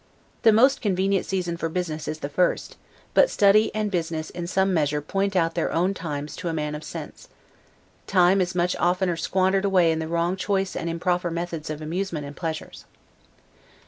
[0.41, 2.75] The most convenient season for business is the first;
[3.13, 6.73] but study and business in some measure point out their own times to a man
[6.73, 7.29] of sense;
[8.07, 12.25] time is much oftener squandered away in the wrong choice and improper methods of amusement
[12.25, 12.85] and pleasures.